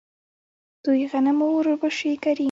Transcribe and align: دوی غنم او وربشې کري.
دوی 0.83 1.01
غنم 1.11 1.37
او 1.45 1.49
وربشې 1.57 2.11
کري. 2.23 2.39